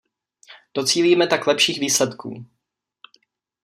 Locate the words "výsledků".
1.79-2.45